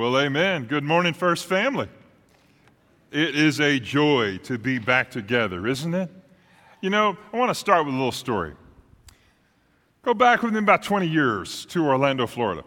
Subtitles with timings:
[0.00, 0.64] Well, amen.
[0.64, 1.86] Good morning, First Family.
[3.12, 6.08] It is a joy to be back together, isn't it?
[6.80, 8.54] You know, I want to start with a little story.
[10.00, 12.64] Go back within about 20 years to Orlando, Florida.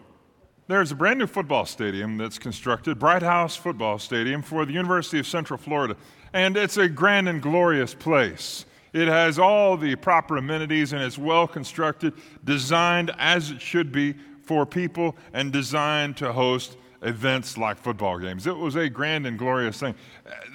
[0.68, 5.18] There's a brand new football stadium that's constructed, Bright House Football Stadium, for the University
[5.18, 5.98] of Central Florida.
[6.34, 8.68] And it's a grand and glorious place.
[8.94, 12.14] It has all the proper amenities and it's well constructed,
[12.44, 14.14] designed as it should be
[14.44, 18.48] for people, and designed to host events like football games.
[18.48, 19.96] It was a grand and glorious thing.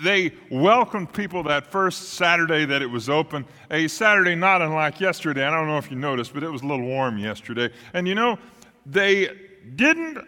[0.02, 5.44] They welcomed people that first Saturday that it was open, a Saturday not unlike yesterday.
[5.44, 7.70] I don't know if you noticed, but it was a little warm yesterday.
[7.92, 8.38] And you know,
[8.86, 9.28] they
[9.76, 10.18] didn't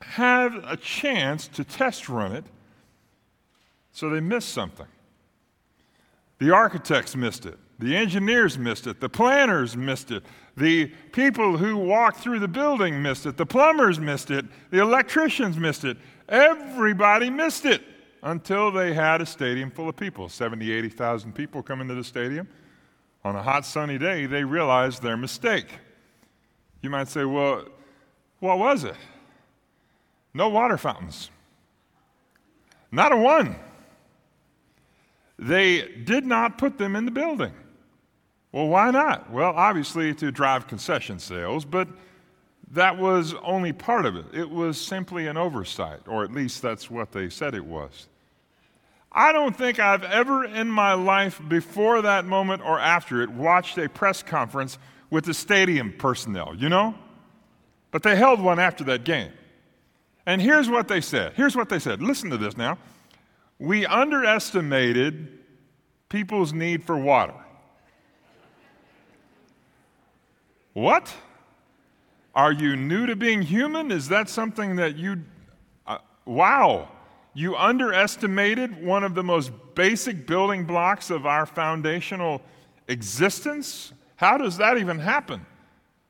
[0.00, 2.44] have a chance to test run it,
[3.92, 4.86] so they missed something.
[6.38, 7.58] The architects missed it.
[7.78, 9.00] The engineers missed it.
[9.00, 10.24] The planners missed it.
[10.56, 13.36] The people who walked through the building missed it.
[13.36, 14.44] The plumbers missed it.
[14.70, 15.96] The electricians missed it.
[16.28, 17.82] Everybody missed it
[18.22, 22.48] until they had a stadium full of people 70, 80,000 people come into the stadium.
[23.24, 25.66] On a hot, sunny day, they realized their mistake.
[26.82, 27.64] You might say, well,
[28.40, 28.96] what was it?
[30.34, 31.30] No water fountains.
[32.92, 33.56] Not a one.
[35.38, 37.52] They did not put them in the building.
[38.54, 39.32] Well, why not?
[39.32, 41.88] Well, obviously to drive concession sales, but
[42.70, 44.26] that was only part of it.
[44.32, 48.06] It was simply an oversight, or at least that's what they said it was.
[49.10, 53.76] I don't think I've ever in my life, before that moment or after it, watched
[53.76, 54.78] a press conference
[55.10, 56.94] with the stadium personnel, you know?
[57.90, 59.32] But they held one after that game.
[60.26, 61.32] And here's what they said.
[61.34, 62.00] Here's what they said.
[62.00, 62.78] Listen to this now.
[63.58, 65.40] We underestimated
[66.08, 67.34] people's need for water.
[70.74, 71.14] What?
[72.34, 73.90] Are you new to being human?
[73.90, 75.22] Is that something that you.
[75.86, 76.90] Uh, wow.
[77.32, 82.42] You underestimated one of the most basic building blocks of our foundational
[82.86, 83.92] existence?
[84.16, 85.44] How does that even happen?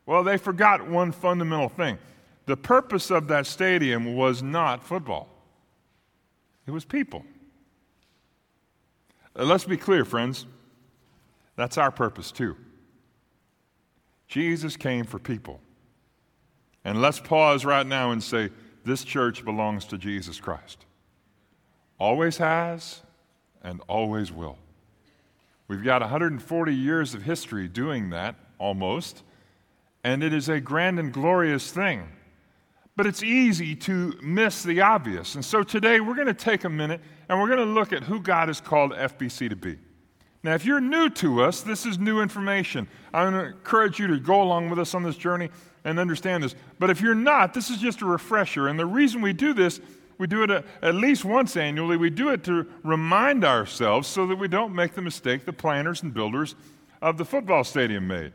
[0.07, 1.99] Well, they forgot one fundamental thing.
[2.47, 5.29] The purpose of that stadium was not football,
[6.67, 7.25] it was people.
[9.37, 10.47] Uh, let's be clear, friends.
[11.57, 12.57] That's our purpose, too.
[14.29, 15.61] Jesus came for people.
[16.85, 18.51] And let's pause right now and say,
[18.85, 20.85] this church belongs to Jesus Christ.
[21.99, 23.01] Always has
[23.63, 24.59] and always will.
[25.69, 29.23] We've got 140 years of history doing that, almost,
[30.05, 32.07] and it is a grand and glorious thing.
[32.97, 35.35] But it's easy to miss the obvious.
[35.35, 38.05] And so today we're going to take a minute and we're going to look at
[38.05, 39.79] who God has called FBC to be.
[40.45, 42.87] Now, if you're new to us, this is new information.
[43.15, 45.49] I encourage you to go along with us on this journey
[45.85, 46.55] and understand this.
[46.79, 48.69] But if you're not, this is just a refresher.
[48.69, 49.81] And the reason we do this,
[50.19, 51.97] we do it a, at least once annually.
[51.97, 56.03] We do it to remind ourselves so that we don't make the mistake the planners
[56.03, 56.57] and builders
[57.01, 58.33] of the football stadium made.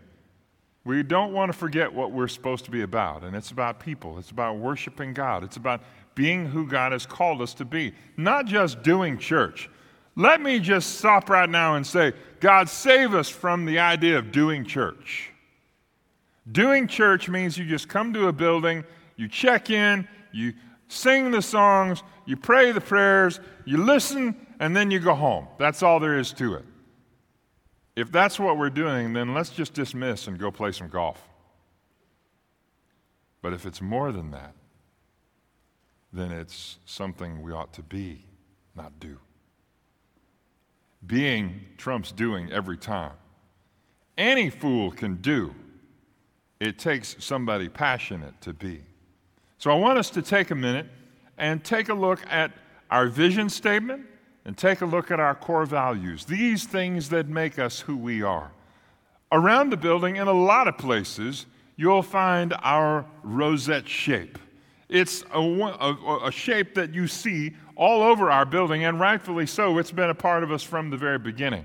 [0.86, 4.18] We don't want to forget what we're supposed to be about, and it's about people.
[4.18, 5.44] It's about worshiping God.
[5.44, 5.84] It's about
[6.16, 9.70] being who God has called us to be, not just doing church.
[10.20, 14.34] Let me just stop right now and say, God, save us from the idea of
[14.34, 15.32] doing church.
[16.52, 18.84] Doing church means you just come to a building,
[19.16, 20.52] you check in, you
[20.90, 25.48] sing the songs, you pray the prayers, you listen, and then you go home.
[25.58, 26.66] That's all there is to it.
[27.96, 31.30] If that's what we're doing, then let's just dismiss and go play some golf.
[33.42, 34.54] But if it's more than that,
[36.12, 38.26] then it's something we ought to be,
[38.76, 39.18] not do.
[41.06, 43.14] Being trumps doing every time.
[44.18, 45.56] Any fool can do.
[46.60, 48.82] It takes somebody passionate to be.
[49.58, 50.88] So I want us to take a minute
[51.38, 52.52] and take a look at
[52.92, 54.06] our vision statement
[54.46, 58.22] and take a look at our core values, these things that make us who we
[58.22, 58.52] are.
[59.32, 61.46] Around the building, in a lot of places,
[61.76, 64.40] you'll find our rosette shape.
[64.90, 69.78] It's a, a, a, shape that you see all over our building, and rightfully so.
[69.78, 71.64] It's been a part of us from the very beginning.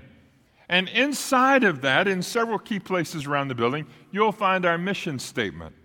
[0.69, 5.19] And inside of that, in several key places around the building, you'll find our mission
[5.19, 5.75] statement.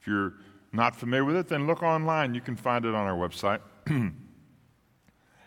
[0.00, 0.34] If you're
[0.72, 2.32] not familiar with it, then look online.
[2.32, 3.58] You can find it on our website.
[3.86, 4.14] and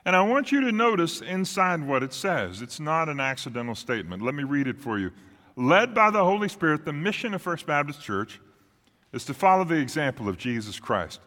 [0.06, 2.62] I want you to notice inside what it says.
[2.62, 4.22] It's not an accidental statement.
[4.22, 5.12] Let me read it for you.
[5.56, 8.42] Led by the Holy Spirit, the mission of First Baptist Church
[9.14, 11.22] is to follow the example of Jesus Christ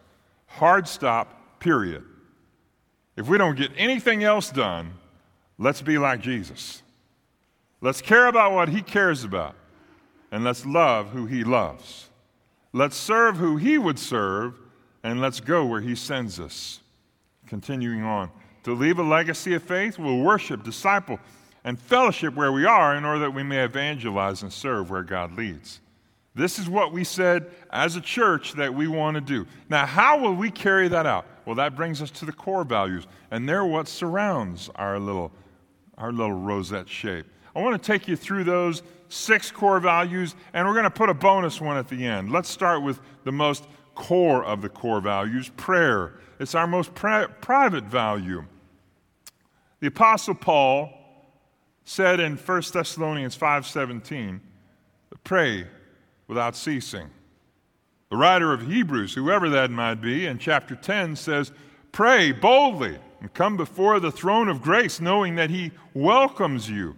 [0.45, 2.03] Hard stop, period.
[3.19, 4.93] If we don't get anything else done,
[5.57, 6.81] let's be like Jesus.
[7.81, 9.55] Let's care about what he cares about,
[10.31, 12.09] and let's love who he loves.
[12.71, 14.55] Let's serve who he would serve.
[15.03, 16.81] and let's go where He sends us.
[17.47, 18.29] Continuing on.
[18.63, 21.19] To leave a legacy of faith, we'll worship, disciple,
[21.63, 25.37] and fellowship where we are in order that we may evangelize and serve where God
[25.37, 25.79] leads.
[26.35, 29.47] This is what we said as a church that we want to do.
[29.69, 31.25] Now, how will we carry that out?
[31.49, 35.31] Well, that brings us to the core values, and they're what surrounds our little,
[35.97, 37.25] our little rosette shape.
[37.55, 41.09] I want to take you through those six core values, and we're going to put
[41.09, 42.31] a bonus one at the end.
[42.31, 43.65] Let's start with the most
[43.95, 46.19] core of the core values prayer.
[46.39, 48.45] It's our most pri- private value.
[49.79, 50.93] The Apostle Paul
[51.83, 54.39] said in 1 Thessalonians 5:17,
[55.23, 55.65] pray
[56.27, 57.09] without ceasing.
[58.09, 61.51] The writer of Hebrews, whoever that might be, in chapter 10 says,
[61.91, 66.95] Pray boldly and come before the throne of grace, knowing that He welcomes you.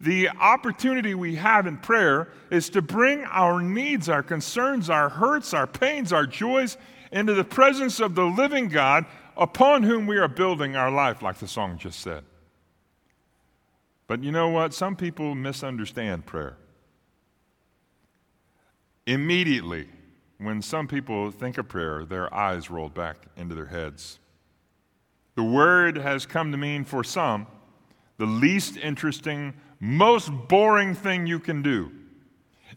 [0.00, 5.54] The opportunity we have in prayer is to bring our needs, our concerns, our hurts,
[5.54, 6.76] our pains, our joys
[7.12, 9.04] into the presence of the living God
[9.36, 12.24] upon whom we are building our life, like the song just said.
[14.06, 14.74] But you know what?
[14.74, 16.56] Some people misunderstand prayer.
[19.06, 19.88] Immediately,
[20.38, 24.18] when some people think of prayer, their eyes roll back into their heads.
[25.34, 27.46] The word has come to mean for some
[28.18, 31.90] the least interesting, most boring thing you can do.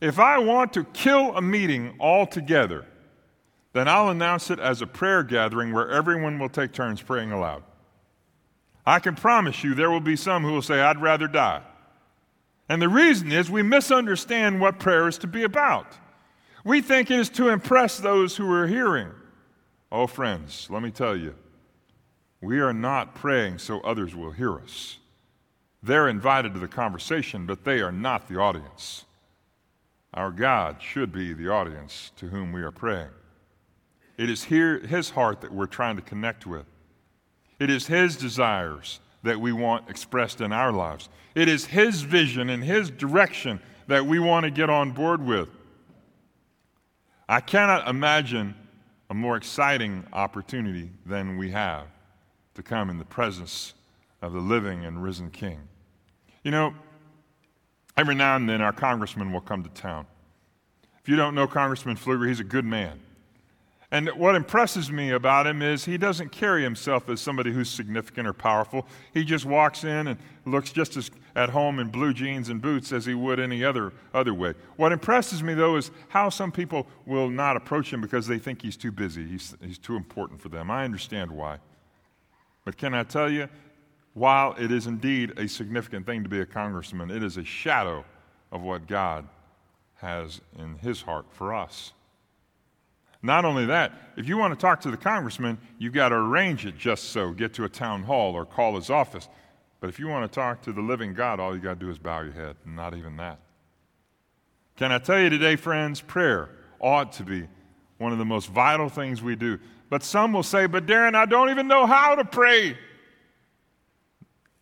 [0.02, 2.86] If I want to kill a meeting altogether,
[3.74, 7.62] then I'll announce it as a prayer gathering where everyone will take turns praying aloud.
[8.86, 11.62] I can promise you there will be some who will say, I'd rather die.
[12.68, 15.96] And the reason is we misunderstand what prayer is to be about.
[16.66, 19.12] We think it is to impress those who are hearing.
[19.92, 21.36] Oh, friends, let me tell you,
[22.42, 24.98] we are not praying so others will hear us.
[25.84, 29.06] They're invited to the conversation, but they are not the audience.
[30.16, 33.10] Our God should be the audience to whom we are praying.
[34.18, 36.66] It is here, His heart that we're trying to connect with.
[37.60, 41.10] It is His desires that we want expressed in our lives.
[41.36, 45.50] It is His vision and His direction that we want to get on board with.
[47.28, 48.56] I cannot imagine
[49.10, 51.88] a more exciting opportunity than we have
[52.56, 53.74] to come in the presence
[54.22, 55.60] of the living and risen King.
[56.44, 56.74] You know,
[57.98, 60.06] every now and then our congressman will come to town.
[61.02, 63.00] If you don't know Congressman Pfluger, he's a good man.
[63.92, 68.28] And what impresses me about him is he doesn't carry himself as somebody who's significant
[68.28, 68.88] or powerful.
[69.14, 72.92] He just walks in and looks just as at home in blue jeans and boots
[72.92, 74.54] as he would any other, other way.
[74.78, 78.62] What impresses me, though, is how some people will not approach him because they think
[78.62, 80.72] he's too busy, he's, he's too important for them.
[80.72, 81.60] I understand why.
[82.64, 83.50] But can I tell you,
[84.14, 88.06] while it is indeed a significant thing to be a congressman, it is a shadow
[88.52, 89.28] of what God
[89.96, 91.92] has in his heart for us.
[93.26, 96.68] Not only that, if you want to talk to the congressman, you've got to arrange
[96.68, 99.28] it just so, get to a town hall or call his office.
[99.80, 101.90] But if you want to talk to the living God, all you got to do
[101.90, 103.40] is bow your head, not even that.
[104.78, 106.50] Can I tell you today, friends, prayer
[106.80, 107.48] ought to be
[107.98, 109.58] one of the most vital things we do.
[109.90, 112.78] But some will say, But Darin, I don't even know how to pray.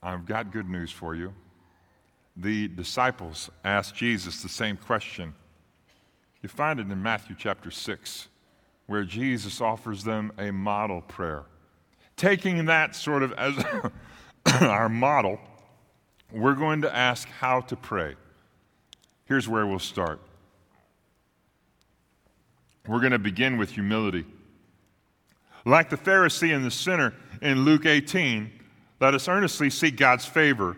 [0.02, 1.34] I've got good news for you.
[2.38, 5.34] The disciples asked Jesus the same question.
[6.42, 8.28] You find it in Matthew chapter 6
[8.88, 11.44] where Jesus offers them a model prayer.
[12.18, 13.54] Taking that sort of as
[14.62, 15.40] our model,
[16.32, 18.16] we're going to ask how to pray.
[19.26, 20.20] Here's where we'll start.
[22.88, 24.26] We're going to begin with humility.
[25.66, 28.52] Like the Pharisee and the sinner in Luke 18,
[29.00, 30.76] let us earnestly seek God's favor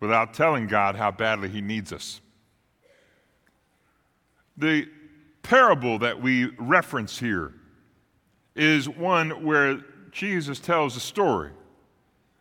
[0.00, 2.20] without telling God how badly He needs us.
[4.56, 4.88] The
[5.44, 7.52] parable that we reference here
[8.56, 9.78] is one where
[10.10, 11.50] Jesus tells a story.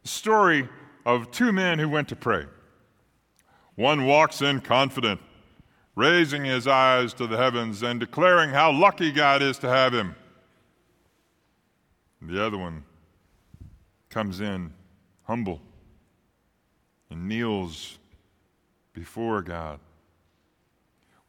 [0.04, 0.68] A story
[1.06, 2.46] of two men who went to pray.
[3.76, 5.20] One walks in confident,
[5.96, 10.16] raising his eyes to the heavens and declaring how lucky God is to have him.
[12.22, 12.86] The other one
[14.10, 14.74] comes in
[15.24, 15.60] humble
[17.10, 17.98] and kneels
[18.94, 19.80] before God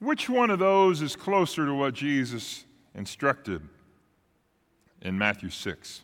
[0.05, 3.63] which one of those is closer to what Jesus instructed
[5.03, 6.03] in Matthew 6?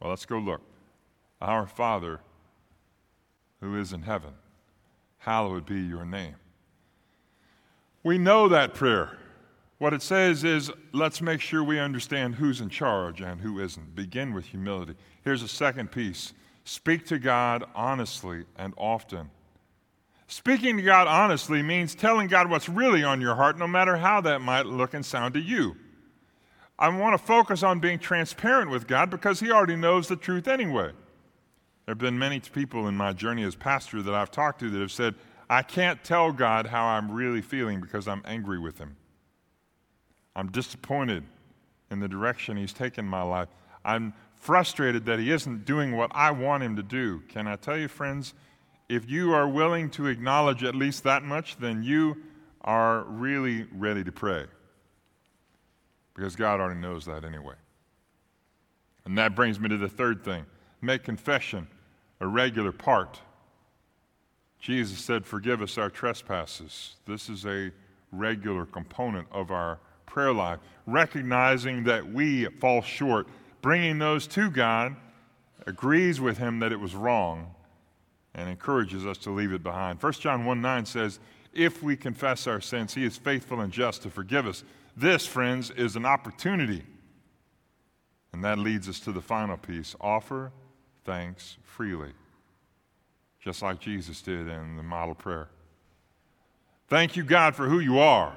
[0.00, 0.62] Well, let's go look.
[1.40, 2.20] Our Father
[3.60, 4.32] who is in heaven,
[5.18, 6.36] hallowed be your name.
[8.02, 9.18] We know that prayer.
[9.78, 13.94] What it says is let's make sure we understand who's in charge and who isn't.
[13.94, 14.94] Begin with humility.
[15.22, 16.32] Here's a second piece
[16.64, 19.30] speak to God honestly and often.
[20.30, 24.20] Speaking to God honestly means telling God what's really on your heart, no matter how
[24.20, 25.74] that might look and sound to you.
[26.78, 30.46] I want to focus on being transparent with God because He already knows the truth
[30.46, 30.92] anyway.
[31.86, 34.78] There have been many people in my journey as pastor that I've talked to that
[34.78, 35.14] have said,
[35.48, 38.96] I can't tell God how I'm really feeling because I'm angry with Him.
[40.36, 41.24] I'm disappointed
[41.90, 43.48] in the direction He's taken my life.
[43.82, 47.22] I'm frustrated that He isn't doing what I want Him to do.
[47.30, 48.34] Can I tell you, friends,
[48.88, 52.16] if you are willing to acknowledge at least that much, then you
[52.62, 54.46] are really ready to pray
[56.14, 57.54] because God already knows that anyway.
[59.04, 60.44] And that brings me to the third thing
[60.80, 61.68] make confession
[62.20, 63.20] a regular part.
[64.58, 66.96] Jesus said, Forgive us our trespasses.
[67.06, 67.70] This is a
[68.10, 73.28] regular component of our prayer life, recognizing that we fall short,
[73.62, 74.96] bringing those to God,
[75.66, 77.54] agrees with Him that it was wrong,
[78.38, 80.00] and encourages us to leave it behind.
[80.00, 81.18] 1 John 1 9 says,
[81.52, 84.62] If we confess our sins, He is faithful and just to forgive us
[84.96, 86.84] this, friends, is an opportunity.
[88.32, 90.52] And that leads us to the final piece offer
[91.04, 92.12] thanks freely,
[93.40, 95.48] just like Jesus did in the model prayer.
[96.86, 98.36] Thank you, God, for who you are.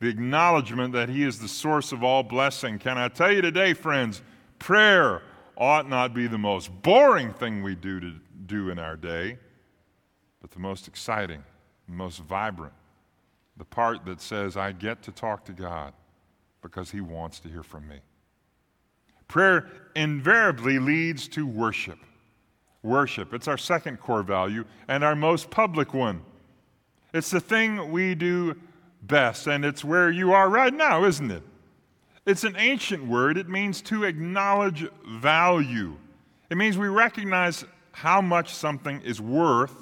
[0.00, 2.78] The acknowledgement that He is the source of all blessing.
[2.78, 4.20] Can I tell you today, friends,
[4.58, 5.22] prayer
[5.56, 8.12] ought not be the most boring thing we do to
[8.46, 9.38] do in our day,
[10.40, 11.42] but the most exciting,
[11.88, 12.72] the most vibrant,
[13.56, 15.92] the part that says, I get to talk to God
[16.62, 18.00] because He wants to hear from me.
[19.28, 21.98] Prayer invariably leads to worship.
[22.82, 26.22] Worship, it's our second core value and our most public one.
[27.14, 28.56] It's the thing we do
[29.02, 31.42] best, and it's where you are right now, isn't it?
[32.26, 33.36] It's an ancient word.
[33.36, 35.96] It means to acknowledge value.
[36.50, 39.74] It means we recognize how much something is worth,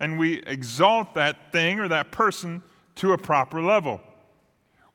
[0.00, 2.62] and we exalt that thing or that person
[2.96, 4.00] to a proper level.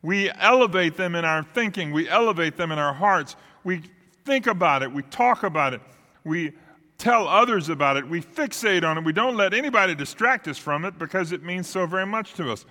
[0.01, 3.35] We elevate them in our thinking, we elevate them in our hearts.
[3.63, 3.83] We
[4.25, 5.81] think about it, we talk about it,
[6.23, 6.53] we
[6.97, 10.85] tell others about it, we fixate on it, we don't let anybody distract us from
[10.85, 12.65] it because it means so very much to us.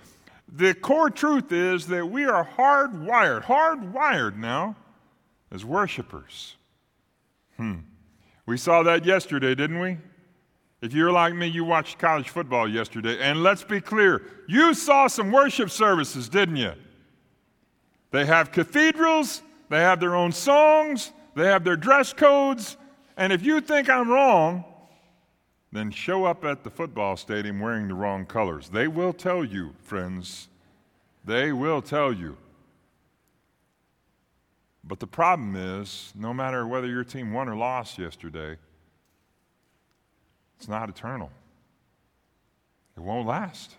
[0.51, 4.75] The core truth is that we are hardwired, hardwired now
[5.49, 6.55] as worshipers.
[7.55, 7.79] Hmm.
[8.45, 9.97] We saw that yesterday, didn't we?
[10.81, 13.19] If you're like me, you watched college football yesterday.
[13.19, 16.73] And let's be clear you saw some worship services, didn't you?
[18.09, 22.75] They have cathedrals, they have their own songs, they have their dress codes.
[23.15, 24.65] And if you think I'm wrong,
[25.71, 28.69] then show up at the football stadium wearing the wrong colors.
[28.69, 30.49] They will tell you, friends.
[31.23, 32.37] They will tell you.
[34.83, 38.57] But the problem is, no matter whether your team won or lost yesterday,
[40.57, 41.31] it's not eternal,
[42.97, 43.75] it won't last.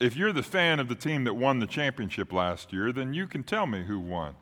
[0.00, 3.26] If you're the fan of the team that won the championship last year, then you
[3.26, 4.34] can tell me who won.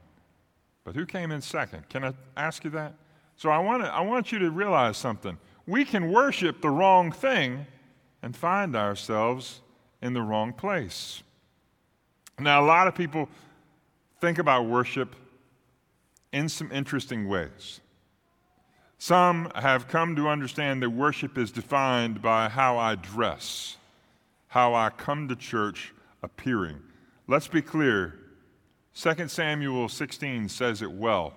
[0.84, 1.88] But who came in second?
[1.88, 2.94] Can I ask you that?
[3.36, 5.38] So I want, to, I want you to realize something.
[5.66, 7.66] We can worship the wrong thing
[8.22, 9.60] and find ourselves
[10.00, 11.22] in the wrong place.
[12.38, 13.28] Now, a lot of people
[14.20, 15.14] think about worship
[16.32, 17.80] in some interesting ways.
[18.98, 23.76] Some have come to understand that worship is defined by how I dress,
[24.48, 26.78] how I come to church appearing.
[27.26, 28.14] Let's be clear
[28.94, 31.34] 2 Samuel 16 says it well.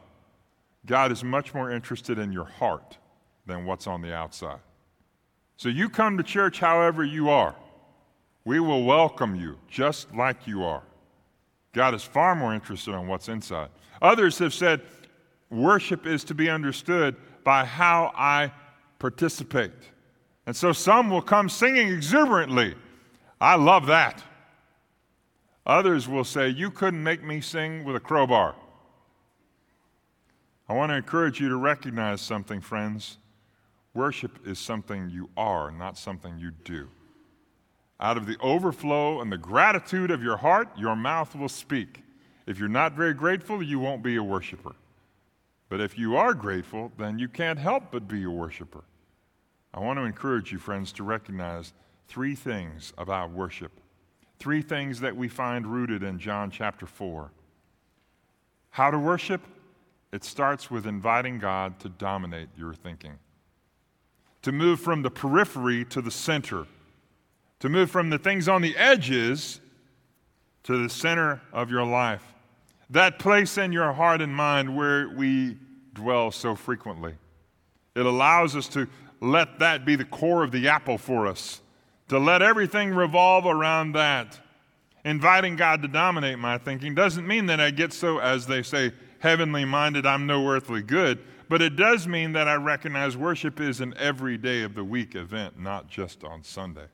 [0.85, 2.97] God is much more interested in your heart
[3.45, 4.59] than what's on the outside.
[5.57, 7.55] So you come to church however you are.
[8.43, 10.83] We will welcome you just like you are.
[11.73, 13.69] God is far more interested in what's inside.
[14.01, 14.81] Others have said
[15.49, 18.51] worship is to be understood by how I
[18.99, 19.71] participate.
[20.45, 22.75] And so some will come singing exuberantly.
[23.41, 24.23] I love that.
[25.65, 28.55] Others will say, You couldn't make me sing with a crowbar.
[30.67, 33.17] I want to encourage you to recognize something, friends.
[33.93, 36.89] Worship is something you are, not something you do.
[37.99, 42.03] Out of the overflow and the gratitude of your heart, your mouth will speak.
[42.45, 44.75] If you're not very grateful, you won't be a worshiper.
[45.69, 48.83] But if you are grateful, then you can't help but be a worshiper.
[49.73, 51.73] I want to encourage you, friends, to recognize
[52.07, 53.71] three things about worship.
[54.39, 57.31] Three things that we find rooted in John chapter 4.
[58.71, 59.41] How to worship?
[60.15, 63.19] It starts with inviting God to dominate your thinking,
[64.43, 66.67] to move from the periphery to the center,
[67.59, 69.59] to move from the things on the edges
[70.63, 72.23] to the center of your life
[72.89, 75.57] that place in your heart and mind where we
[75.93, 77.13] dwell so frequently.
[77.95, 78.87] It allows us to
[79.19, 81.61] let that be the core of the apple for us,
[82.09, 84.39] to let everything revolve around that.
[85.03, 88.91] inviting God to dominate my thinking doesn't mean that I get so, as they say,
[89.25, 91.17] heavenly minded, I'm no earthly good,
[91.49, 95.15] but it does mean that I recognize worship is an every day of the week
[95.15, 96.85] event, not just on Sunday.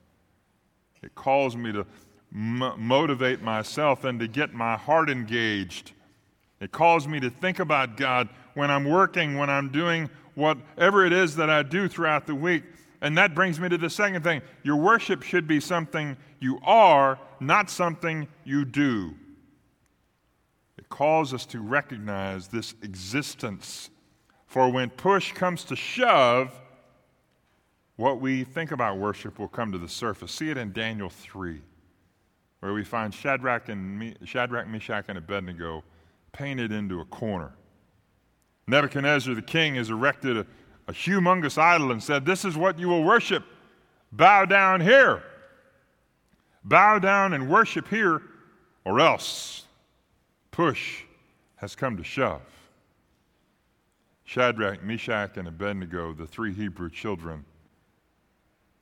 [1.04, 1.86] It calls me to
[2.34, 5.92] m- motivate myself and to get my heart engaged.
[6.62, 11.12] It calls me to think about God when I'm working, when I'm doing whatever it
[11.12, 12.64] is that I do throughout the week.
[13.02, 14.42] And that brings me to the second thing.
[14.64, 19.16] Your worship should be something you are, not something you do.
[20.92, 23.90] Calls us to recognize this existence.
[24.46, 26.52] For when push comes to shove,
[27.96, 30.34] what we think about worship will come to the surface.
[30.34, 31.62] See it in Daniel 3,
[32.60, 35.86] where we find Shadrach, and Me- Shadrach Meshach, and Abednego
[36.34, 37.54] painted into a corner.
[38.68, 40.46] Nebuchadnezzar the king has erected a,
[40.90, 43.46] a humongous idol and said, This is what you will worship.
[44.12, 45.24] Bow down here.
[46.66, 48.22] Bow down and worship here,
[48.84, 49.64] or else
[50.52, 51.04] push
[51.56, 52.42] has come to shove.
[54.24, 57.44] Shadrach, Meshach, and Abednego, the three Hebrew children,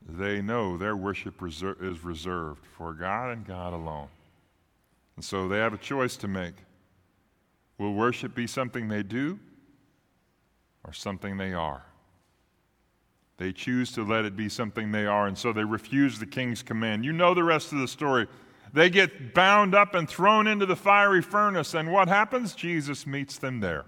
[0.08, 4.08] they know their worship is reserved for God and God alone.
[5.16, 6.56] And so they have a choice to make.
[7.78, 9.40] Will worship be something they do
[10.86, 11.84] or something they are?
[13.38, 16.62] They choose to let it be something they are, and so they refuse the king's
[16.62, 17.06] command.
[17.06, 18.28] You know the rest of the story.
[18.74, 22.54] They get bound up and thrown into the fiery furnace, and what happens?
[22.54, 23.86] Jesus meets them there.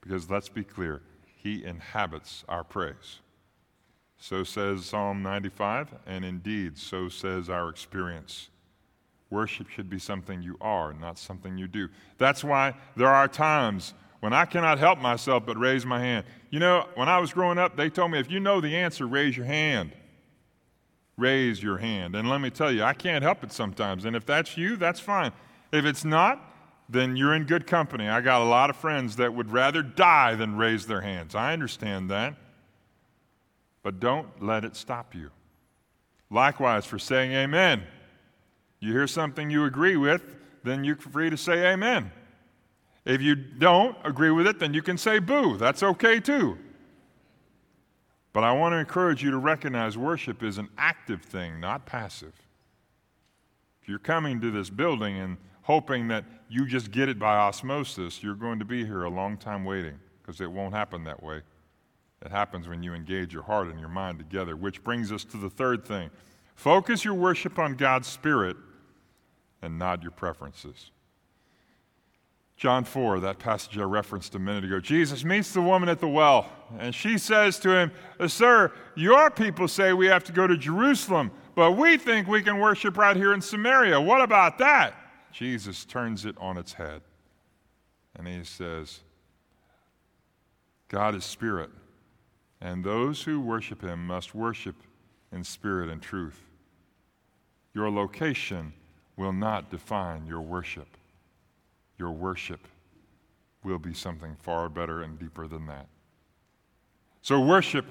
[0.00, 1.02] Because let's be clear,
[1.36, 3.20] he inhabits our praise.
[4.18, 8.48] So says Psalm 95, and indeed, so says our experience.
[9.30, 11.88] Worship should be something you are, not something you do.
[12.18, 16.24] That's why there are times when I cannot help myself but raise my hand.
[16.50, 19.06] You know, when I was growing up, they told me if you know the answer,
[19.06, 19.92] raise your hand.
[21.16, 22.16] Raise your hand.
[22.16, 24.04] And let me tell you, I can't help it sometimes.
[24.04, 25.32] And if that's you, that's fine.
[25.72, 26.40] If it's not,
[26.88, 28.08] then you're in good company.
[28.08, 31.34] I got a lot of friends that would rather die than raise their hands.
[31.34, 32.34] I understand that.
[33.82, 35.30] But don't let it stop you.
[36.30, 37.84] Likewise, for saying amen.
[38.80, 42.10] You hear something you agree with, then you're free to say amen.
[43.04, 45.56] If you don't agree with it, then you can say boo.
[45.58, 46.58] That's okay too.
[48.34, 52.34] But I want to encourage you to recognize worship is an active thing, not passive.
[53.80, 58.22] If you're coming to this building and hoping that you just get it by osmosis,
[58.22, 61.42] you're going to be here a long time waiting because it won't happen that way.
[62.24, 65.36] It happens when you engage your heart and your mind together, which brings us to
[65.36, 66.10] the third thing.
[66.56, 68.56] Focus your worship on God's Spirit
[69.62, 70.90] and not your preferences.
[72.56, 74.78] John 4, that passage I referenced a minute ago.
[74.78, 77.92] Jesus meets the woman at the well, and she says to him,
[78.28, 82.58] Sir, your people say we have to go to Jerusalem, but we think we can
[82.58, 84.00] worship right here in Samaria.
[84.00, 84.94] What about that?
[85.32, 87.02] Jesus turns it on its head,
[88.14, 89.00] and he says,
[90.88, 91.70] God is spirit,
[92.60, 94.76] and those who worship him must worship
[95.32, 96.40] in spirit and truth.
[97.74, 98.72] Your location
[99.16, 100.86] will not define your worship
[101.98, 102.60] your worship
[103.62, 105.86] will be something far better and deeper than that.
[107.22, 107.86] So, worship,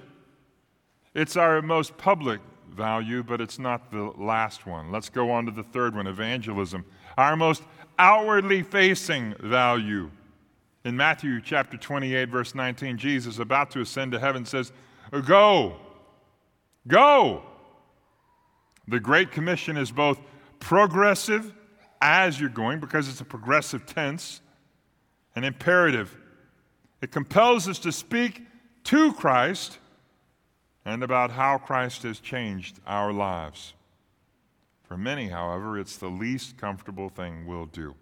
[1.16, 2.40] it's our most public
[2.70, 4.92] value, but it's not the last one.
[4.92, 6.86] Let's go on to the third one evangelism,
[7.18, 7.64] our most
[7.98, 10.10] outwardly facing value.
[10.86, 14.72] In Matthew chapter 28, verse 19, Jesus, about to ascend to heaven, says,
[15.26, 15.78] Go,
[16.88, 17.44] go.
[18.88, 20.20] The Great Commission is both
[20.60, 21.54] progressive
[22.04, 24.42] as you're going because it's a progressive tense,
[25.38, 26.16] an imperative.
[27.02, 28.42] It compels us to speak
[28.84, 29.80] to Christ
[30.84, 33.74] and about how Christ has changed our lives.
[34.84, 37.96] For many, however, it's the least comfortable thing we'll do.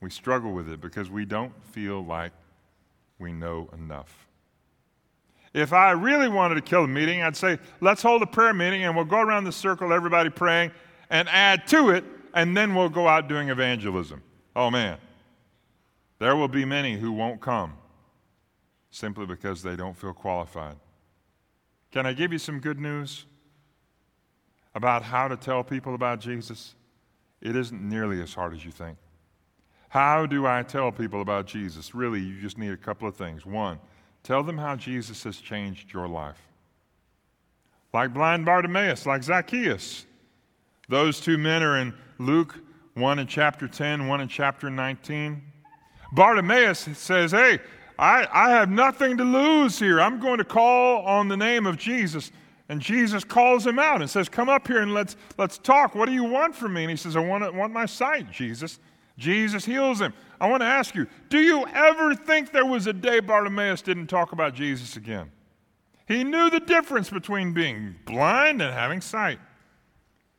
[0.00, 2.32] We struggle with it because we don't feel like
[3.18, 4.28] we know enough.
[5.52, 8.84] If I really wanted to kill a meeting, I'd say, let's hold a prayer meeting
[8.84, 10.70] and we'll go around the circle, everybody praying,
[11.10, 12.04] and add to it
[12.36, 14.22] and then we'll go out doing evangelism.
[14.54, 14.98] Oh man,
[16.18, 17.72] there will be many who won't come
[18.90, 20.76] simply because they don't feel qualified.
[21.90, 23.24] Can I give you some good news
[24.74, 26.74] about how to tell people about Jesus?
[27.40, 28.98] It isn't nearly as hard as you think.
[29.88, 31.94] How do I tell people about Jesus?
[31.94, 33.46] Really, you just need a couple of things.
[33.46, 33.78] One,
[34.22, 36.40] tell them how Jesus has changed your life.
[37.94, 40.04] Like blind Bartimaeus, like Zacchaeus.
[40.88, 42.58] Those two men are in Luke,
[42.94, 45.42] one in chapter 10, one in chapter 19.
[46.12, 47.58] Bartimaeus says, Hey,
[47.98, 50.00] I, I have nothing to lose here.
[50.00, 52.30] I'm going to call on the name of Jesus.
[52.68, 55.94] And Jesus calls him out and says, Come up here and let's, let's talk.
[55.94, 56.82] What do you want from me?
[56.82, 58.78] And he says, I want, want my sight, Jesus.
[59.18, 60.12] Jesus heals him.
[60.40, 64.08] I want to ask you, do you ever think there was a day Bartimaeus didn't
[64.08, 65.30] talk about Jesus again?
[66.06, 69.38] He knew the difference between being blind and having sight.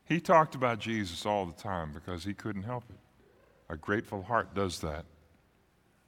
[0.08, 2.96] He talked about Jesus all the time because he couldn't help it.
[3.70, 5.06] A grateful heart does that.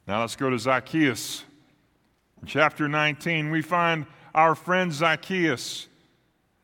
[0.08, 1.44] Now let's go to Zacchaeus.
[2.42, 5.88] In chapter 19, we find our friend Zacchaeus.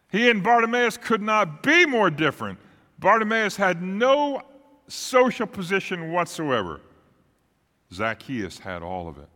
[0.10, 2.58] He and Bartimaeus could not be more different.
[3.00, 4.41] Bartimaeus had no
[4.88, 6.80] social position whatsoever.
[7.91, 9.28] Zacchaeus had all of it.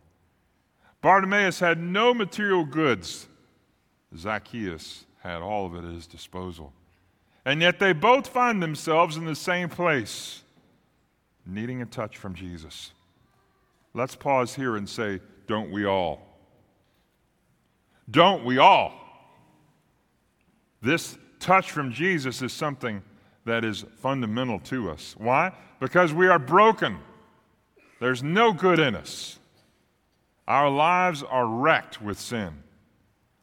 [1.02, 3.28] Bartimaeus had no material goods.
[4.16, 6.72] Zacchaeus had all of it at his disposal.
[7.46, 10.44] And yet they both find themselves in the same place,
[11.46, 12.92] needing a touch from Jesus.
[13.94, 16.22] Let's pause here and say, don't we all?
[18.12, 18.94] Don't we all?
[20.82, 23.02] This touch from Jesus is something
[23.46, 25.16] that is fundamental to us.
[25.18, 25.52] Why?
[25.80, 27.00] Because we are broken.
[28.00, 29.40] There's no good in us.
[30.48, 32.64] Our lives are wrecked with sin.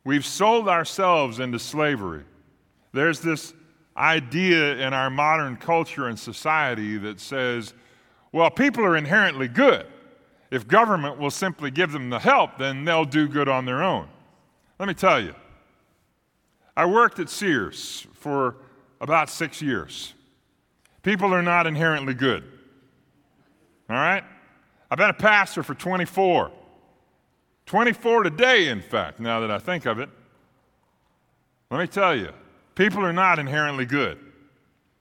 [0.05, 2.23] We've sold ourselves into slavery.
[2.93, 3.53] There's this
[3.97, 7.75] idea in our modern culture and society that says,
[8.33, 9.87] well, people are inherently good.
[10.51, 14.09] If government will simply give them the help, then they'll do good on their own.
[14.79, 15.35] Let me tell you,
[16.77, 18.57] I worked at Sears for
[19.01, 20.15] about six years.
[21.03, 22.45] People are not inherently good.
[23.89, 24.25] All right?
[24.91, 26.51] I've been a pastor for 24.
[27.67, 30.09] 24 today, in fact, now that I think of it.
[31.71, 32.33] Let me tell you,
[32.77, 34.21] people are not inherently good.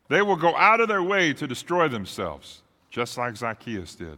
[0.08, 4.18] They will go out of their way to destroy themselves, just like Zacchaeus did.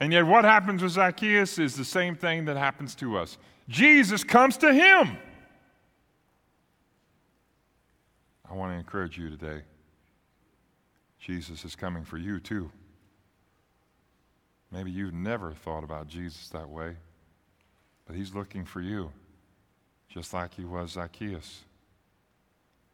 [0.00, 3.36] And yet, what happens with Zacchaeus is the same thing that happens to us.
[3.68, 5.18] Jesus comes to him.
[8.50, 9.62] I want to encourage you today.
[11.18, 12.70] Jesus is coming for you too.
[14.72, 16.96] Maybe you've never thought about Jesus that way,
[18.06, 19.12] but he's looking for you,
[20.08, 21.64] just like he was Zacchaeus.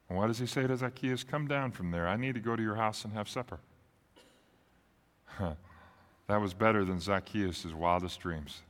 [0.09, 1.25] And what does he say to Zacchaeus?
[1.25, 2.07] Come down from there.
[2.07, 3.59] I need to go to your house and have supper.
[5.39, 8.63] that was better than Zacchaeus' wildest dreams.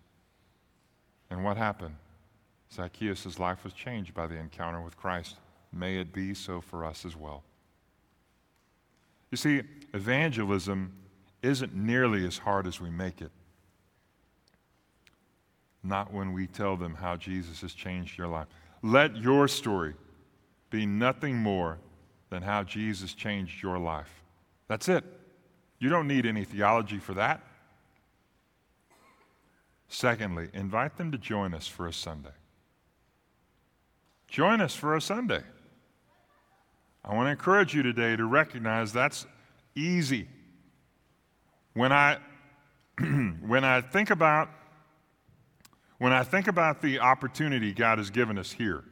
[1.31, 1.97] And what happened?
[2.73, 5.37] Zacchaeus' life was changed by the encounter with Christ.
[5.73, 7.43] May it be so for us as well.
[9.31, 10.93] You see, evangelism
[11.43, 13.31] isn't nearly as hard as we make it.
[15.83, 18.47] Not when we tell them how Jesus has changed your life.
[18.83, 19.95] Let your story
[20.77, 21.79] be nothing more
[22.29, 24.23] than how Jesus changed your life.
[24.69, 25.05] That's it.
[25.79, 27.41] You don't need any theology for that.
[29.89, 32.37] Secondly, invite them to join us for a Sunday.
[34.29, 35.43] Join us for a Sunday.
[37.05, 39.27] I want to encourage you today to recognize that's
[39.75, 40.29] easy.
[41.73, 42.19] When I
[42.99, 44.51] when I think about
[45.99, 48.85] when I think about the opportunity God has given us here,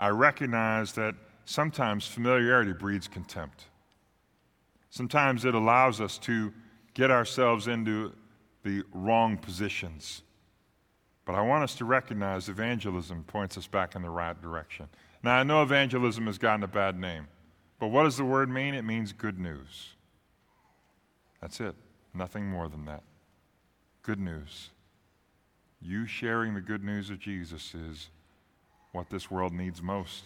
[0.00, 3.66] I recognize that sometimes familiarity breeds contempt.
[4.88, 6.54] Sometimes it allows us to
[6.94, 8.14] get ourselves into
[8.64, 10.22] the wrong positions.
[11.26, 14.88] But I want us to recognize evangelism points us back in the right direction.
[15.22, 17.28] Now, I know evangelism has gotten a bad name,
[17.78, 18.74] but what does the word mean?
[18.74, 19.96] It means good news.
[21.42, 21.74] That's it,
[22.14, 23.02] nothing more than that.
[24.02, 24.70] Good news.
[25.78, 28.08] You sharing the good news of Jesus is
[28.92, 30.24] what this world needs most.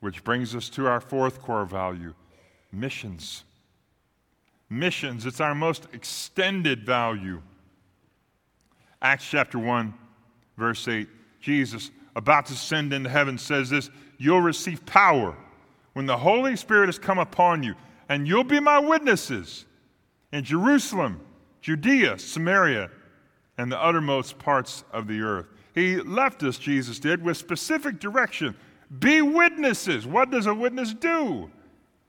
[0.00, 2.14] Which brings us to our fourth core value
[2.72, 3.44] missions.
[4.68, 7.40] Missions, it's our most extended value.
[9.00, 9.94] Acts chapter 1,
[10.56, 11.08] verse 8,
[11.40, 15.36] Jesus, about to ascend into heaven, says this You'll receive power
[15.92, 17.74] when the Holy Spirit has come upon you,
[18.08, 19.64] and you'll be my witnesses
[20.32, 21.20] in Jerusalem,
[21.60, 22.90] Judea, Samaria,
[23.58, 25.46] and the uttermost parts of the earth.
[25.76, 28.56] He left us, Jesus did, with specific direction.
[28.98, 30.06] Be witnesses.
[30.06, 31.50] What does a witness do?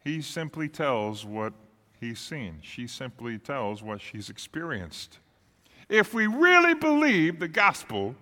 [0.06, 1.52] He simply tells what
[2.00, 5.20] he's seen, she simply tells what she's experienced.
[5.90, 8.16] If we really believe the gospel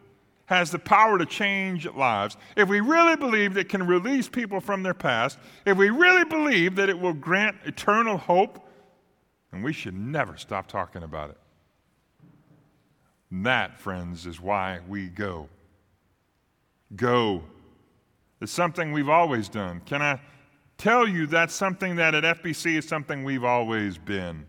[0.48, 4.60] has the power to change lives, if we really believe that it can release people
[4.60, 8.68] from their past, if we really believe that it will grant eternal hope,
[9.52, 11.38] then we should never stop talking about it.
[13.32, 15.50] And that, friends, is why we go.
[16.96, 17.44] Go.
[18.42, 19.82] It's something we've always done.
[19.86, 20.20] Can I
[20.78, 24.46] tell you that's something that at FBC is something we've always been?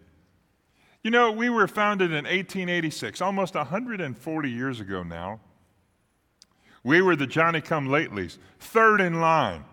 [1.02, 5.40] You know, we were founded in 1886, almost 140 years ago now.
[6.82, 9.64] We were the Johnny come latelys, third in line.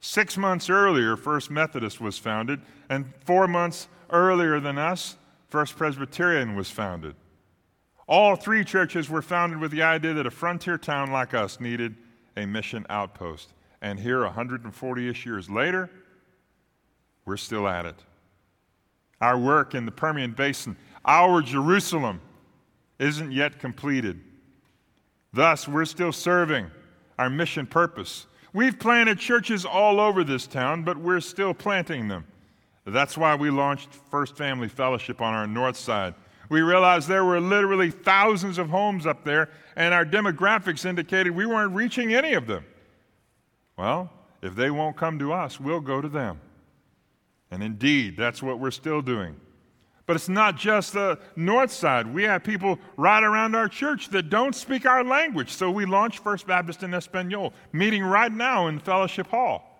[0.00, 5.16] Six months earlier, First Methodist was founded, and four months earlier than us,
[5.48, 7.14] First Presbyterian was founded.
[8.06, 11.96] All three churches were founded with the idea that a frontier town like us needed
[12.36, 13.52] a mission outpost.
[13.80, 15.90] And here, 140 ish years later,
[17.24, 17.96] we're still at it.
[19.20, 22.20] Our work in the Permian Basin, our Jerusalem,
[22.98, 24.20] isn't yet completed.
[25.32, 26.66] Thus, we're still serving
[27.18, 28.26] our mission purpose.
[28.52, 32.26] We've planted churches all over this town, but we're still planting them.
[32.86, 36.14] That's why we launched First Family Fellowship on our north side.
[36.48, 41.46] We realized there were literally thousands of homes up there, and our demographics indicated we
[41.46, 42.64] weren't reaching any of them.
[43.76, 44.10] Well,
[44.42, 46.40] if they won't come to us, we'll go to them.
[47.50, 49.36] And indeed, that's what we're still doing.
[50.06, 52.12] But it's not just the north side.
[52.12, 55.50] We have people right around our church that don't speak our language.
[55.50, 59.73] So we launched First Baptist in Espanol, meeting right now in Fellowship Hall.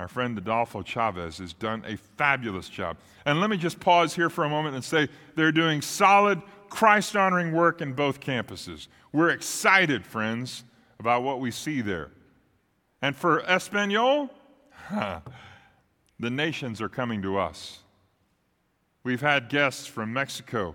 [0.00, 2.96] Our friend Adolfo Chavez has done a fabulous job.
[3.24, 7.14] And let me just pause here for a moment and say they're doing solid, Christ
[7.14, 8.88] honoring work in both campuses.
[9.12, 10.64] We're excited, friends,
[10.98, 12.10] about what we see there.
[13.02, 14.30] And for Espanol,
[14.90, 17.80] the nations are coming to us.
[19.04, 20.74] We've had guests from Mexico,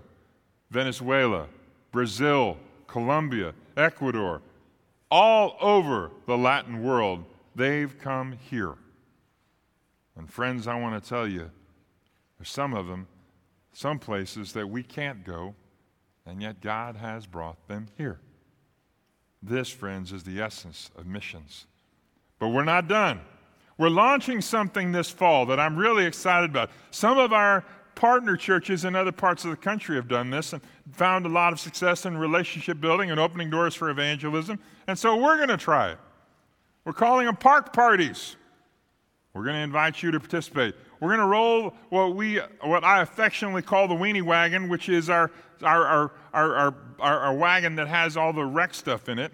[0.70, 1.48] Venezuela,
[1.92, 2.56] Brazil,
[2.86, 4.40] Colombia, Ecuador,
[5.10, 7.24] all over the Latin world.
[7.54, 8.76] They've come here.
[10.16, 11.50] And friends, I want to tell you,
[12.38, 13.06] there's some of them,
[13.72, 15.54] some places that we can't go,
[16.26, 18.20] and yet God has brought them here.
[19.42, 21.66] This, friends, is the essence of missions.
[22.38, 23.20] But we're not done.
[23.78, 26.70] We're launching something this fall that I'm really excited about.
[26.90, 30.62] Some of our partner churches in other parts of the country have done this and
[30.92, 34.58] found a lot of success in relationship building and opening doors for evangelism.
[34.86, 35.98] And so we're going to try it.
[36.84, 38.36] We're calling them park parties.
[39.32, 40.74] We're going to invite you to participate.
[40.98, 45.08] We're going to roll what we, what I affectionately call the weenie wagon, which is
[45.08, 45.30] our,
[45.62, 49.32] our, our, our, our, our wagon that has all the wreck stuff in it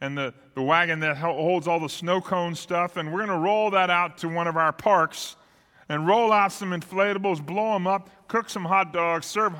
[0.00, 3.44] and the, the wagon that holds all the snow cone stuff, and we're going to
[3.44, 5.36] roll that out to one of our parks
[5.88, 9.54] and roll out some inflatables, blow them up, cook some hot dogs, serve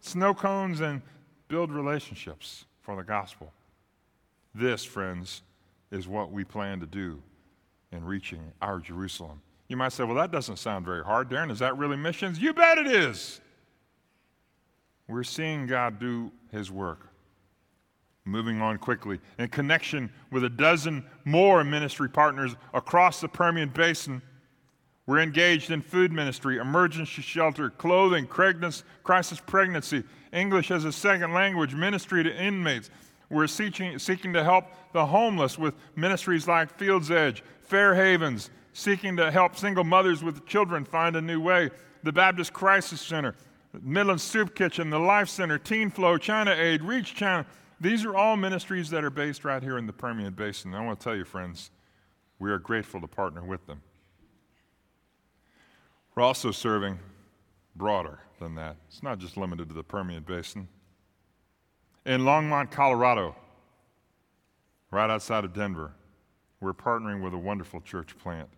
[0.00, 1.02] snow cones, and
[1.48, 3.52] build relationships for the gospel.
[4.54, 5.42] This, friends,
[5.90, 7.22] is what we plan to do
[7.92, 9.40] in reaching our Jerusalem.
[9.68, 11.50] You might say, well, that doesn't sound very hard, Darin.
[11.50, 12.38] Is that really missions?
[12.38, 13.40] You bet it is.
[15.08, 17.08] We're seeing God do his work.
[18.24, 24.20] Moving on quickly, in connection with a dozen more ministry partners across the Permian Basin,
[25.06, 31.74] we're engaged in food ministry, emergency shelter, clothing, crisis pregnancy, English as a second language,
[31.74, 32.90] ministry to inmates.
[33.30, 39.16] We're seeking, seeking to help the homeless with ministries like Fields Edge, Fair Havens, seeking
[39.18, 41.70] to help single mothers with children find a new way,
[42.02, 43.34] the Baptist Crisis Center,
[43.82, 47.44] Midland Soup Kitchen, the Life Center, Teen Flow, China Aid, Reach China.
[47.80, 50.74] These are all ministries that are based right here in the Permian Basin.
[50.74, 51.70] I want to tell you, friends,
[52.38, 53.82] we are grateful to partner with them.
[56.14, 56.98] We're also serving
[57.76, 58.76] broader than that.
[58.88, 60.68] It's not just limited to the Permian Basin.
[62.06, 63.36] In Longmont, Colorado,
[64.90, 65.92] right outside of Denver,
[66.60, 68.48] we're partnering with a wonderful church plant.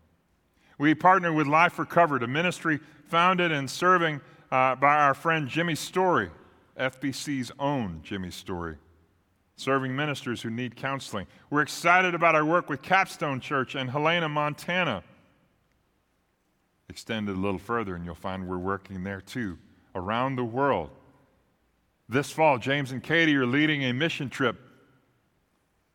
[0.79, 5.75] We partner with Life Recovered, a ministry founded and serving uh, by our friend Jimmy
[5.75, 6.31] Story,
[6.79, 8.77] FBC's own Jimmy Story
[9.61, 11.27] serving ministers who need counseling.
[11.51, 15.03] We're excited about our work with Capstone Church in Helena, Montana.
[16.89, 19.59] Extend it a little further, and you'll find we're working there too,
[19.95, 20.91] around the world.
[22.09, 24.59] This fall, James and Katie are leading a mission trip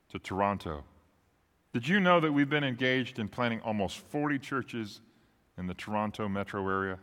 [0.10, 0.84] to Toronto.
[1.76, 5.02] Did you know that we've been engaged in planting almost 40 churches
[5.58, 6.98] in the Toronto metro area?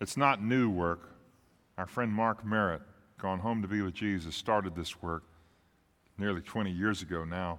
[0.00, 1.16] It's not new work.
[1.76, 2.82] Our friend Mark Merritt
[3.18, 5.24] gone home to be with Jesus, started this work
[6.18, 7.58] nearly 20 years ago now.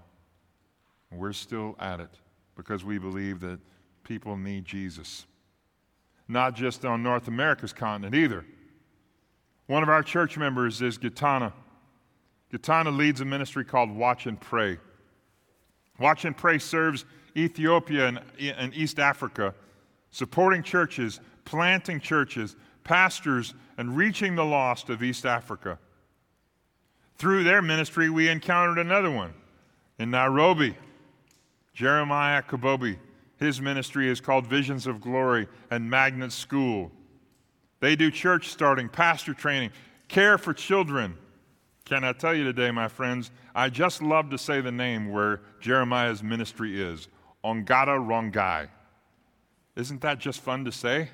[1.11, 2.17] And we're still at it
[2.55, 3.59] because we believe that
[4.05, 5.25] people need Jesus.
[6.29, 8.45] Not just on North America's continent either.
[9.67, 11.51] One of our church members is Gitana.
[12.53, 14.77] Gitana leads a ministry called Watch and Pray.
[15.99, 19.53] Watch and Pray serves Ethiopia and, and East Africa,
[20.11, 25.79] supporting churches, planting churches, pastors, and reaching the lost of East Africa.
[27.17, 29.33] Through their ministry, we encountered another one
[29.99, 30.75] in Nairobi,
[31.73, 32.97] Jeremiah Kabobi.
[33.37, 36.91] His ministry is called Visions of Glory and Magnet School.
[37.79, 39.71] They do church starting, pastor training,
[40.07, 41.17] care for children,
[41.93, 45.41] can I tell you today, my friends, I just love to say the name where
[45.61, 47.07] Jeremiah's ministry is
[47.45, 48.69] Ongata Rongai.
[49.75, 51.09] Isn't that just fun to say?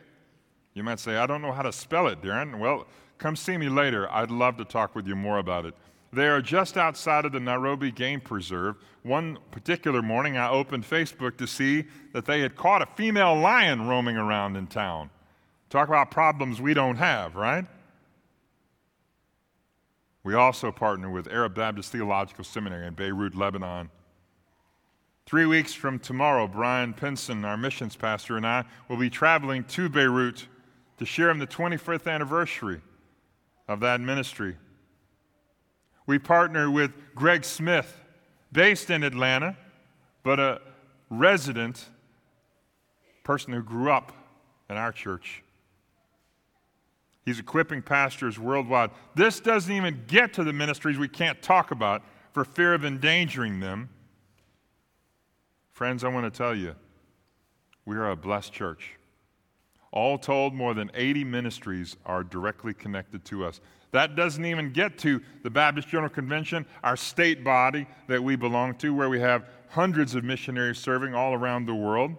[0.73, 2.59] You might say, I don't know how to spell it, Darin.
[2.59, 2.87] Well,
[3.17, 4.09] come see me later.
[4.09, 5.73] I'd love to talk with you more about it.
[6.13, 8.77] They are just outside of the Nairobi Game Preserve.
[9.03, 13.85] One particular morning, I opened Facebook to see that they had caught a female lion
[13.85, 15.09] roaming around in town.
[15.69, 17.65] Talk about problems we don't have, right?
[20.29, 23.89] We also partner with Arab Baptist Theological Seminary in Beirut, Lebanon.
[25.25, 29.89] Three weeks from tomorrow, Brian Pinson, our missions pastor, and I will be traveling to
[29.89, 30.45] Beirut
[30.99, 32.79] to share in the 25th anniversary
[33.67, 34.57] of that ministry.
[36.05, 37.99] We partner with Greg Smith,
[38.51, 39.57] based in Atlanta,
[40.21, 40.61] but a
[41.09, 41.89] resident
[43.23, 44.11] person who grew up
[44.69, 45.41] in our church.
[47.29, 48.89] He's equipping pastors worldwide.
[49.13, 52.01] This doesn't even get to the ministries we can't talk about
[52.33, 53.89] for fear of endangering them.
[55.69, 56.73] Friends, I want to tell you,
[57.85, 58.93] we are a blessed church.
[59.91, 63.61] All told, more than 80 ministries are directly connected to us.
[63.91, 68.73] That doesn't even get to the Baptist General Convention, our state body that we belong
[68.77, 72.15] to, where we have hundreds of missionaries serving all around the world.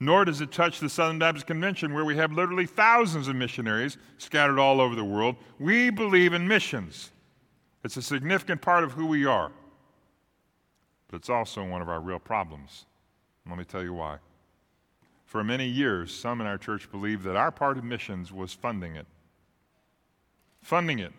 [0.00, 3.96] Nor does it touch the Southern Baptist Convention, where we have literally thousands of missionaries
[4.18, 5.36] scattered all over the world.
[5.58, 7.10] We believe in missions,
[7.82, 9.50] it's a significant part of who we are.
[11.08, 12.84] But it's also one of our real problems.
[13.48, 14.18] Let me tell you why.
[15.24, 18.94] For many years, some in our church believed that our part of missions was funding
[18.94, 19.06] it
[20.62, 21.12] funding it.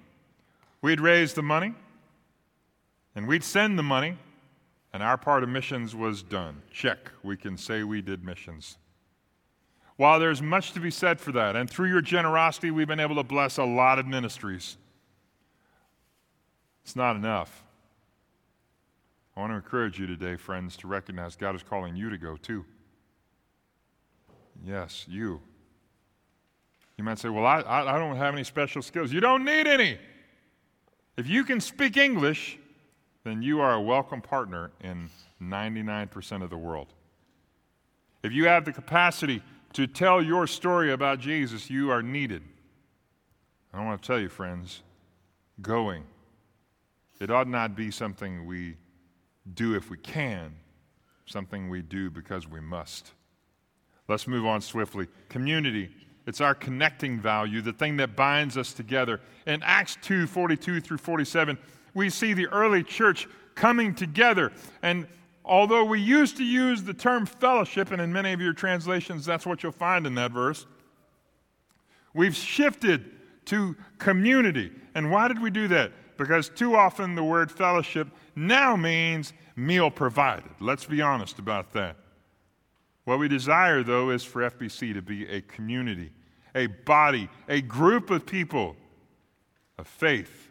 [0.81, 1.73] We'd raise the money,
[3.15, 4.17] and we'd send the money,
[4.93, 6.61] and our part of missions was done.
[6.71, 7.11] Check.
[7.23, 8.77] We can say we did missions.
[9.97, 13.15] While there's much to be said for that, and through your generosity, we've been able
[13.15, 14.77] to bless a lot of ministries,
[16.83, 17.63] it's not enough.
[19.35, 22.35] I want to encourage you today, friends, to recognize God is calling you to go
[22.35, 22.65] too.
[24.65, 25.39] Yes, you.
[26.97, 29.13] You might say, Well, I, I, don't have any special skills.
[29.13, 29.97] You don't need any.
[31.15, 32.58] If you can speak English,
[33.29, 35.09] then you are a welcome partner in
[35.41, 36.87] 99% of the world.
[38.23, 39.41] If you have the capacity
[39.73, 42.41] to tell your story about Jesus, you are needed.
[43.73, 44.81] I want to tell you, friends,
[45.61, 46.03] going.
[47.19, 48.75] It ought not be something we
[49.53, 50.55] do if we can,
[51.25, 53.11] something we do because we must.
[54.07, 55.07] Let's move on swiftly.
[55.29, 55.89] Community
[56.29, 59.19] it's our connecting value, the thing that binds us together.
[59.47, 61.57] In Acts 2 42 through 47,
[61.93, 64.51] we see the early church coming together.
[64.81, 65.07] And
[65.43, 69.45] although we used to use the term fellowship, and in many of your translations, that's
[69.45, 70.65] what you'll find in that verse,
[72.13, 73.11] we've shifted
[73.45, 74.71] to community.
[74.95, 75.91] And why did we do that?
[76.17, 80.51] Because too often the word fellowship now means meal provided.
[80.59, 81.95] Let's be honest about that.
[83.05, 86.11] What we desire, though, is for FBC to be a community
[86.55, 88.75] a body, a group of people
[89.77, 90.48] of faith,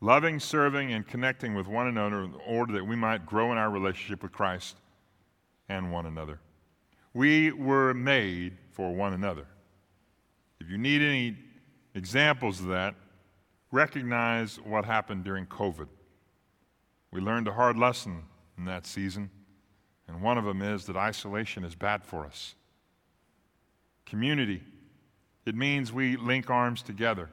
[0.00, 3.70] loving, serving, and connecting with one another in order that we might grow in our
[3.70, 4.76] relationship with Christ
[5.68, 6.40] and one another.
[7.14, 9.46] We were made for one another.
[10.60, 11.36] If you need any
[11.94, 12.94] examples of that,
[13.72, 15.88] recognize what happened during COVID.
[17.10, 18.24] We learned a hard lesson
[18.58, 19.30] in that season,
[20.08, 22.54] and one of them is that isolation is bad for us.
[24.04, 24.62] Community
[25.46, 27.30] it means we link arms together.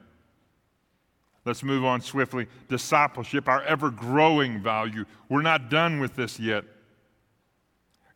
[1.44, 2.46] Let's move on swiftly.
[2.68, 5.04] Discipleship, our ever growing value.
[5.28, 6.64] We're not done with this yet.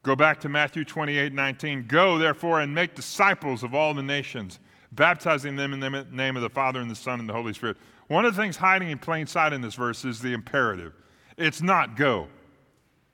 [0.03, 1.87] Go back to Matthew 28 19.
[1.87, 4.59] Go, therefore, and make disciples of all the nations,
[4.93, 7.77] baptizing them in the name of the Father, and the Son, and the Holy Spirit.
[8.07, 10.95] One of the things hiding in plain sight in this verse is the imperative
[11.37, 12.27] it's not go.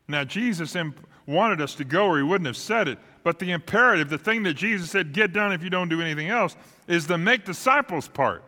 [0.09, 0.75] Now, Jesus
[1.27, 2.99] wanted us to go, or he wouldn't have said it.
[3.23, 6.29] But the imperative, the thing that Jesus said, get done if you don't do anything
[6.29, 6.57] else,
[6.89, 8.43] is the make disciples part.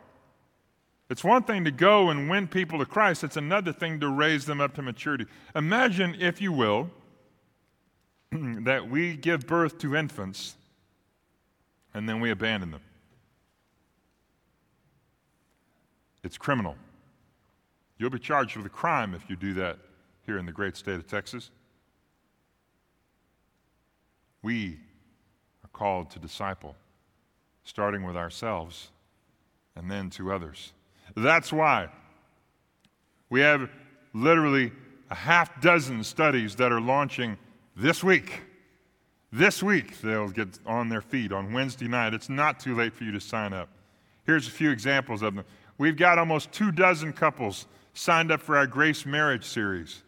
[1.08, 4.44] It's one thing to go and win people to Christ, it's another thing to raise
[4.44, 5.26] them up to maturity.
[5.54, 6.90] Imagine, if you will,
[8.32, 10.56] that we give birth to infants
[11.94, 12.82] and then we abandon them.
[16.24, 16.74] It's criminal.
[17.98, 19.78] You'll be charged with a crime if you do that
[20.26, 21.50] here in the great state of Texas.
[24.42, 24.80] We
[25.64, 26.74] are called to disciple,
[27.64, 28.90] starting with ourselves
[29.76, 30.72] and then to others.
[31.14, 31.88] That's why
[33.30, 33.70] we have
[34.12, 34.72] literally
[35.10, 37.36] a half dozen studies that are launching
[37.76, 38.40] this week.
[39.32, 42.14] This week, they'll get on their feet on Wednesday night.
[42.14, 43.68] It's not too late for you to sign up.
[44.24, 45.44] Here's a few examples of them.
[45.78, 50.02] We've got almost two dozen couples signed up for our Grace Marriage series.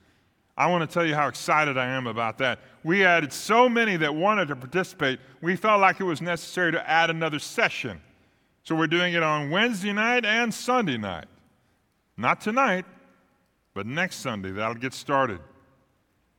[0.56, 2.58] I want to tell you how excited I am about that.
[2.82, 6.90] We added so many that wanted to participate, we felt like it was necessary to
[6.90, 8.00] add another session.
[8.68, 11.24] So we're doing it on Wednesday night and Sunday night.
[12.18, 12.84] Not tonight,
[13.72, 14.50] but next Sunday.
[14.50, 15.40] That'll get started.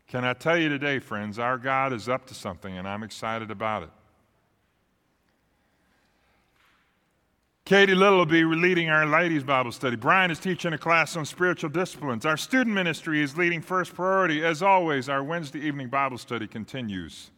[0.08, 3.50] Can I tell you today, friends, our God is up to something, and I'm excited
[3.50, 3.90] about it.
[7.66, 9.96] Katie Little will be leading our ladies' Bible study.
[9.96, 12.28] Brian is teaching a class on spiritual disciplines.
[12.28, 14.46] Our student ministry is leading First Priority.
[14.46, 17.32] As always, our Wednesday evening Bible study continues.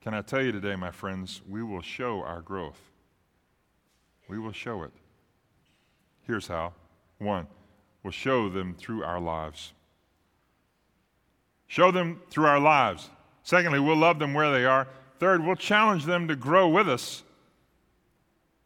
[0.00, 2.80] Can I tell you today, my friends, we will show our growth.
[4.28, 4.92] We will show it.
[6.26, 6.72] Here's how.
[7.18, 7.46] One,
[8.02, 9.72] we'll show them through our lives.
[11.66, 13.10] Show them through our lives.
[13.42, 14.88] Secondly, we'll love them where they are.
[15.18, 17.22] Third, we'll challenge them to grow with us.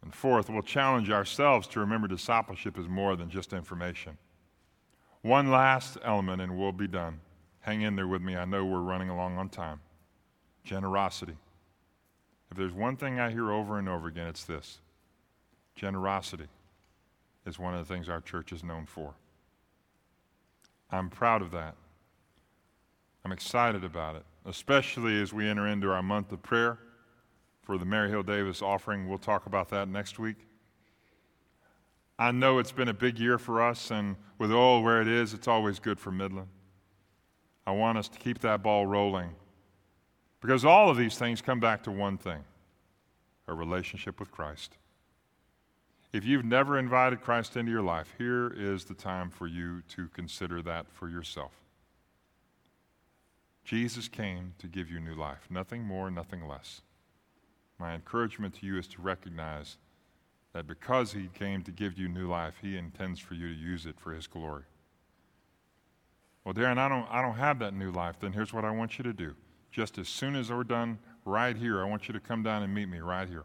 [0.02, 4.16] And fourth, we'll challenge ourselves to remember discipleship is more than just information.
[5.22, 7.20] One last element, and we'll be done.
[7.60, 8.36] Hang in there with me.
[8.36, 9.80] I know we're running along on time.
[10.64, 11.36] Generosity.
[12.50, 14.80] If there's one thing I hear over and over again, it's this
[15.80, 16.48] generosity
[17.46, 19.14] is one of the things our church is known for.
[20.90, 21.74] I'm proud of that.
[23.24, 26.78] I'm excited about it, especially as we enter into our month of prayer
[27.62, 29.08] for the Mary Hill Davis offering.
[29.08, 30.36] We'll talk about that next week.
[32.18, 35.32] I know it's been a big year for us, and with oil where it is,
[35.32, 36.48] it's always good for Midland.
[37.66, 39.30] I want us to keep that ball rolling
[40.42, 42.44] because all of these things come back to one thing
[43.48, 44.76] a relationship with Christ.
[46.12, 50.08] If you've never invited Christ into your life, here is the time for you to
[50.08, 51.52] consider that for yourself.
[53.64, 56.82] Jesus came to give you new life, nothing more, nothing less.
[57.78, 59.76] My encouragement to you is to recognize
[60.52, 63.86] that because he came to give you new life, he intends for you to use
[63.86, 64.64] it for his glory.
[66.44, 68.16] Well, Darin, I don't, I don't have that new life.
[68.18, 69.34] Then here's what I want you to do.
[69.70, 72.74] Just as soon as we're done right here, I want you to come down and
[72.74, 73.44] meet me right here.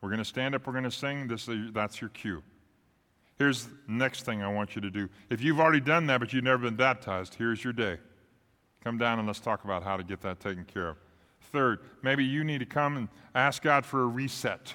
[0.00, 1.28] We're going to stand up, we're going to sing.
[1.28, 2.42] This, that's your cue.
[3.38, 5.08] Here's the next thing I want you to do.
[5.30, 7.98] If you've already done that, but you've never been baptized, here's your day.
[8.84, 10.96] Come down and let's talk about how to get that taken care of.
[11.52, 14.74] Third, maybe you need to come and ask God for a reset.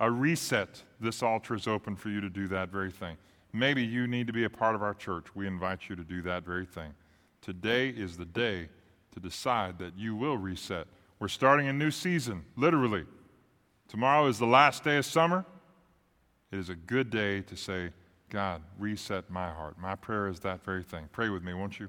[0.00, 0.82] A reset.
[1.00, 3.16] This altar is open for you to do that very thing.
[3.52, 5.34] Maybe you need to be a part of our church.
[5.34, 6.92] We invite you to do that very thing.
[7.40, 8.68] Today is the day
[9.14, 10.86] to decide that you will reset.
[11.18, 13.04] We're starting a new season, literally.
[13.88, 15.44] Tomorrow is the last day of summer.
[16.50, 17.90] It is a good day to say,
[18.30, 19.78] God, reset my heart.
[19.78, 21.08] My prayer is that very thing.
[21.12, 21.88] Pray with me, won't you?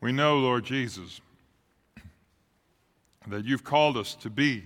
[0.00, 1.20] We know, Lord Jesus,
[3.26, 4.64] that you've called us to be,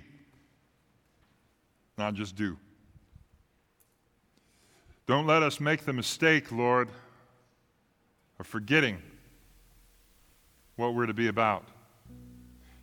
[1.96, 2.56] not just do.
[5.06, 6.88] Don't let us make the mistake, Lord,
[8.38, 8.98] of forgetting
[10.80, 11.64] what we're to be about.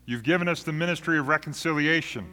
[0.06, 2.26] You've given us the ministry of reconciliation.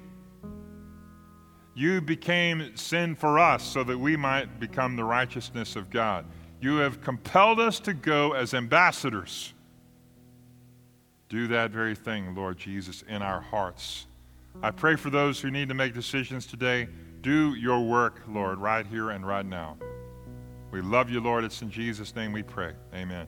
[1.74, 6.24] You became sin for us so that we might become the righteousness of God.
[6.60, 9.52] You have compelled us to go as ambassadors.
[11.28, 14.06] Do that very thing, Lord Jesus, in our hearts.
[14.62, 16.86] I pray for those who need to make decisions today.
[17.22, 19.76] Do your work, Lord, right here and right now.
[20.70, 21.42] We love you, Lord.
[21.42, 22.74] It's in Jesus' name we pray.
[22.94, 23.26] Amen.